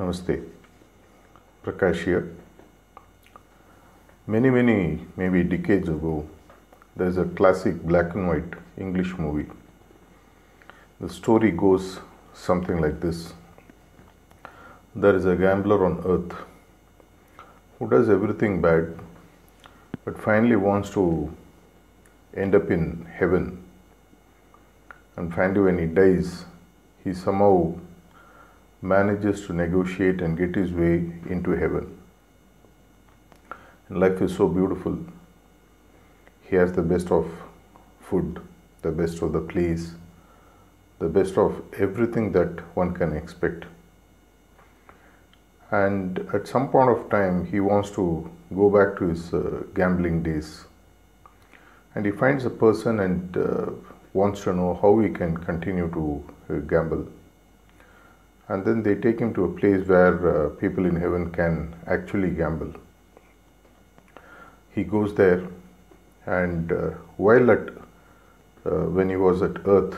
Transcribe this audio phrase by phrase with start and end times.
[0.00, 0.42] Namaste.
[1.62, 2.34] Prakash here.
[4.26, 6.26] Many, many, maybe decades ago,
[6.96, 9.50] there's a classic black and white English movie.
[11.02, 11.98] The story goes
[12.32, 13.34] something like this
[14.94, 16.34] There is a gambler on earth
[17.78, 18.98] who does everything bad,
[20.06, 21.04] but finally wants to
[22.34, 23.62] end up in heaven.
[25.16, 26.44] And finally, when he dies,
[27.04, 27.74] he somehow
[28.82, 31.96] manages to negotiate and get his way into heaven.
[33.90, 34.98] Life is so beautiful.
[36.42, 37.30] He has the best of
[38.00, 38.40] food,
[38.82, 39.92] the best of the place,
[40.98, 43.64] the best of everything that one can expect.
[45.70, 50.22] And at some point of time, he wants to go back to his uh, gambling
[50.22, 50.64] days.
[51.94, 53.66] And he finds a person and uh,
[54.12, 57.06] wants to know how he can continue to uh, gamble
[58.50, 62.30] and then they take him to a place where uh, people in heaven can actually
[62.30, 62.72] gamble.
[64.74, 65.46] He goes there,
[66.26, 69.96] and uh, while at uh, when he was at Earth,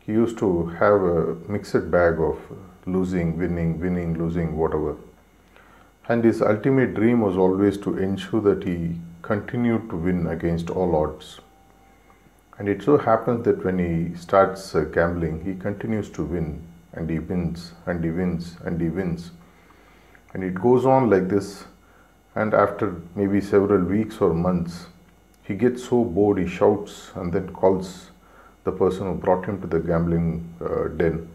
[0.00, 2.40] he used to have a mixed bag of
[2.84, 4.96] losing, winning, winning, losing, whatever.
[6.08, 10.96] And his ultimate dream was always to ensure that he continued to win against all
[10.96, 11.38] odds.
[12.58, 16.60] And it so happens that when he starts uh, gambling, he continues to win
[16.92, 19.30] and he wins and he wins and he wins.
[20.34, 21.64] And it goes on like this.
[22.34, 24.86] And after maybe several weeks or months,
[25.42, 28.10] he gets so bored he shouts and then calls
[28.64, 31.28] the person who brought him to the gambling uh, den.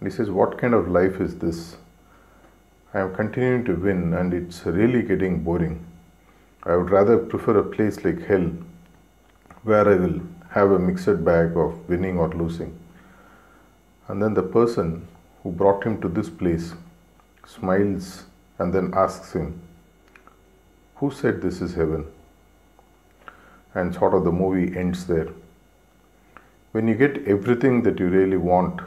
[0.00, 1.76] And he says, What kind of life is this?
[2.92, 5.84] I am continuing to win and it's really getting boring.
[6.62, 8.50] I would rather prefer a place like hell
[9.62, 10.20] where I will
[10.50, 12.78] have a mixed bag of winning or losing.
[14.08, 15.06] And then the person
[15.42, 16.74] who brought him to this place
[17.46, 18.24] smiles
[18.58, 19.60] and then asks him,
[20.96, 22.06] Who said this is heaven?
[23.74, 25.28] And sort of the movie ends there.
[26.72, 28.80] When you get everything that you really want,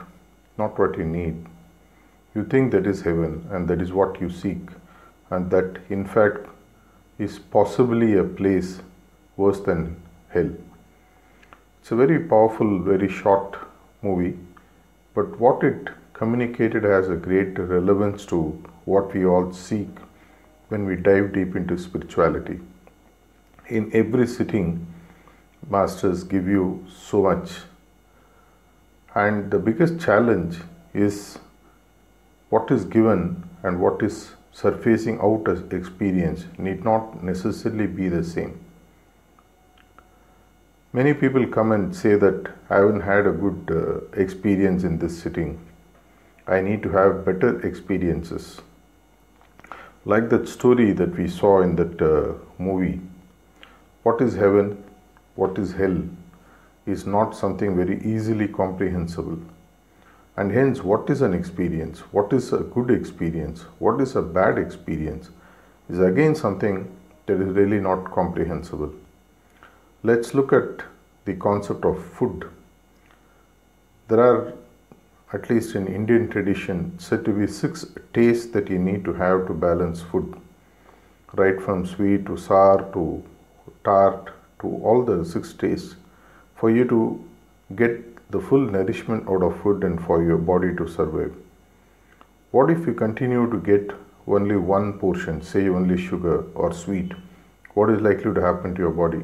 [0.57, 1.45] not what you need,
[2.35, 4.69] you think that is heaven and that is what you seek,
[5.31, 6.47] and that in fact
[7.17, 8.81] is possibly a place
[9.35, 9.95] worse than
[10.29, 10.51] hell.
[11.81, 13.57] It's a very powerful, very short
[14.01, 14.37] movie
[15.17, 18.39] but what it communicated has a great relevance to
[18.85, 20.01] what we all seek
[20.67, 22.59] when we dive deep into spirituality.
[23.67, 24.85] In every sitting,
[25.67, 27.49] masters give you so much.
[29.15, 30.59] And the biggest challenge
[30.93, 31.39] is
[32.49, 38.23] what is given and what is surfacing out as experience need not necessarily be the
[38.23, 38.66] same.
[40.97, 45.21] Many people come and say that I haven't had a good uh, experience in this
[45.21, 45.59] sitting.
[46.47, 48.61] I need to have better experiences.
[50.05, 52.99] Like that story that we saw in that uh, movie.
[54.01, 54.83] What is heaven?
[55.35, 56.01] What is hell?
[56.87, 59.39] Is not something very easily comprehensible.
[60.35, 61.99] And hence, what is an experience?
[62.11, 63.65] What is a good experience?
[63.77, 65.29] What is a bad experience?
[65.89, 66.91] Is again something
[67.27, 68.95] that is really not comprehensible.
[70.07, 70.83] Let's look at
[71.25, 72.49] the concept of food.
[74.07, 74.53] There are,
[75.33, 79.47] at least in Indian tradition, said to be six tastes that you need to have
[79.47, 80.35] to balance food,
[81.33, 83.21] right from sweet to sour to
[83.83, 84.29] tart
[84.61, 85.97] to all the six tastes,
[86.55, 87.01] for you to
[87.75, 91.33] get the full nourishment out of food and for your body to survive.
[92.51, 93.91] What if you continue to get
[94.25, 97.11] only one portion, say only sugar or sweet?
[97.73, 99.23] What is likely to happen to your body?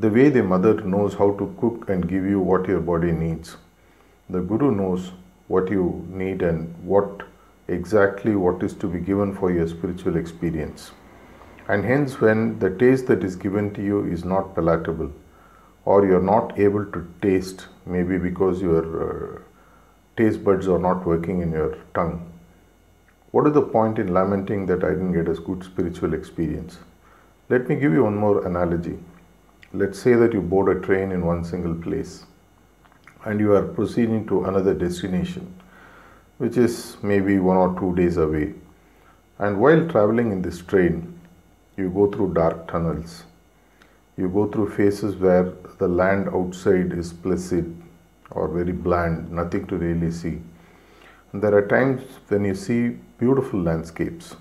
[0.00, 3.58] The way the mother knows how to cook and give you what your body needs.
[4.30, 5.10] The guru knows
[5.48, 7.24] what you need and what
[7.68, 10.92] exactly what is to be given for your spiritual experience.
[11.68, 15.12] And hence, when the taste that is given to you is not palatable,
[15.84, 19.40] or you're not able to taste, maybe because your uh,
[20.16, 22.32] taste buds are not working in your tongue,
[23.32, 26.78] what is the point in lamenting that I didn't get a good spiritual experience?
[27.50, 28.98] Let me give you one more analogy.
[29.72, 32.24] Let's say that you board a train in one single place
[33.24, 35.54] and you are proceeding to another destination,
[36.38, 38.54] which is maybe one or two days away.
[39.38, 41.20] And while traveling in this train,
[41.76, 43.22] you go through dark tunnels.
[44.16, 47.80] You go through phases where the land outside is placid
[48.32, 50.40] or very bland, nothing to really see.
[51.32, 54.34] And there are times when you see beautiful landscapes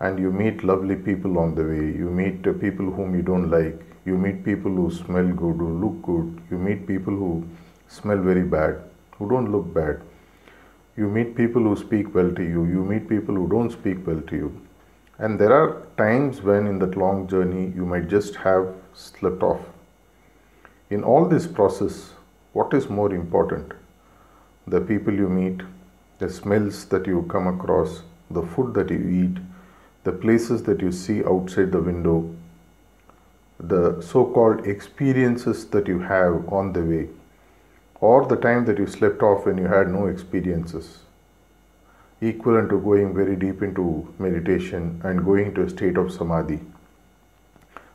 [0.00, 1.96] and you meet lovely people on the way.
[1.96, 5.96] You meet people whom you don't like you meet people who smell good, who look
[6.02, 6.42] good.
[6.50, 7.32] You meet people who
[7.88, 8.78] smell very bad,
[9.16, 10.00] who don't look bad.
[10.96, 14.20] You meet people who speak well to you, you meet people who don't speak well
[14.20, 14.60] to you.
[15.18, 19.60] And there are times when in that long journey you might just have slipped off.
[20.90, 22.12] In all this process,
[22.52, 23.72] what is more important?
[24.66, 25.60] The people you meet,
[26.18, 29.42] the smells that you come across, the food that you eat,
[30.04, 32.34] the places that you see outside the window,
[33.58, 37.08] the so called experiences that you have on the way,
[38.00, 41.00] or the time that you slept off when you had no experiences,
[42.20, 46.60] equivalent to going very deep into meditation and going to a state of samadhi.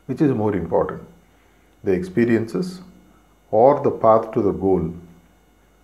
[0.05, 1.03] Which is more important,
[1.81, 2.81] the experiences
[3.49, 4.93] or the path to the goal?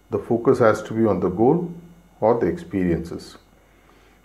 [0.10, 1.72] The focus has to be on the goal
[2.20, 3.38] or the experiences.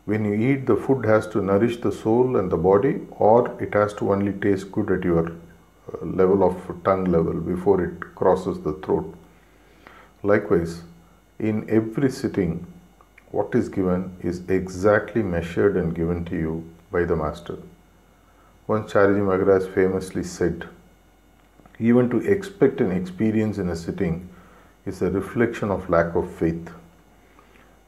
[0.05, 3.73] When you eat, the food has to nourish the soul and the body, or it
[3.75, 5.33] has to only taste good at your
[6.02, 9.14] level of tongue level before it crosses the throat.
[10.23, 10.82] Likewise,
[11.38, 12.67] in every sitting,
[13.31, 17.58] what is given is exactly measured and given to you by the Master.
[18.67, 20.69] Once Chariji Maharaj famously said,
[21.79, 24.29] even to expect an experience in a sitting
[24.87, 26.70] is a reflection of lack of faith.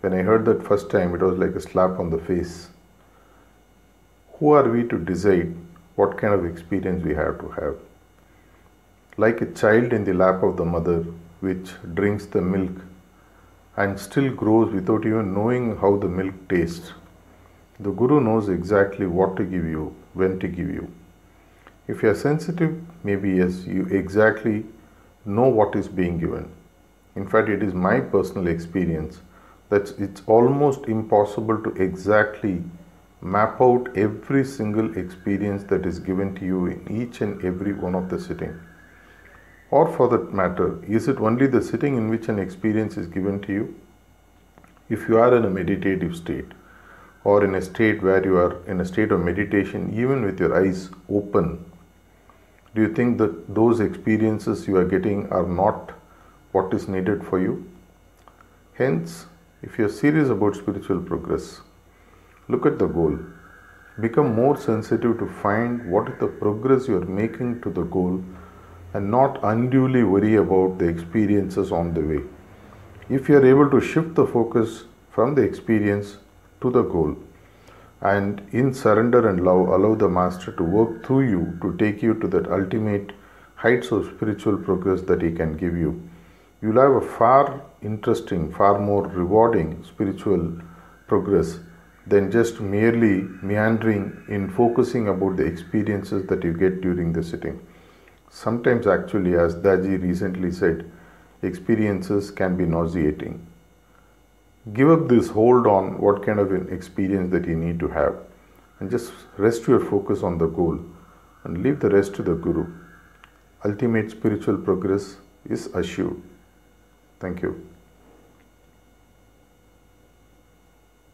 [0.01, 2.69] When I heard that first time, it was like a slap on the face.
[4.39, 5.55] Who are we to decide
[5.95, 7.77] what kind of experience we have to have?
[9.19, 10.99] Like a child in the lap of the mother,
[11.41, 12.83] which drinks the milk
[13.75, 16.93] and still grows without even knowing how the milk tastes.
[17.81, 20.93] The Guru knows exactly what to give you, when to give you.
[21.89, 24.67] If you are sensitive, maybe yes, you exactly
[25.25, 26.51] know what is being given.
[27.15, 29.21] In fact, it is my personal experience
[29.71, 32.63] that it's almost impossible to exactly
[33.23, 37.95] map out every single experience that is given to you in each and every one
[37.95, 38.61] of the sitting
[39.71, 43.41] or for that matter is it only the sitting in which an experience is given
[43.41, 43.81] to you
[44.89, 46.53] if you are in a meditative state
[47.25, 50.57] or in a state where you are in a state of meditation even with your
[50.57, 51.49] eyes open
[52.75, 55.93] do you think that those experiences you are getting are not
[56.53, 57.55] what is needed for you
[58.75, 59.27] hence
[59.63, 61.61] if you are serious about spiritual progress,
[62.49, 63.19] look at the goal.
[64.01, 68.23] Become more sensitive to find what is the progress you are making to the goal
[68.95, 72.21] and not unduly worry about the experiences on the way.
[73.09, 76.17] If you are able to shift the focus from the experience
[76.61, 77.17] to the goal
[78.01, 82.15] and in surrender and love allow the master to work through you to take you
[82.15, 83.13] to that ultimate
[83.55, 86.09] heights of spiritual progress that he can give you
[86.63, 90.61] you'll have a far interesting, far more rewarding spiritual
[91.07, 91.59] progress
[92.07, 97.61] than just merely meandering in focusing about the experiences that you get during the sitting.
[98.37, 100.91] Sometimes, actually, as Daji recently said,
[101.41, 103.47] experiences can be nauseating.
[104.75, 108.15] Give up this hold on what kind of an experience that you need to have
[108.79, 110.79] and just rest your focus on the goal
[111.45, 112.67] and leave the rest to the Guru.
[113.65, 115.17] Ultimate spiritual progress
[115.49, 116.21] is assured.
[117.21, 117.76] Thank you.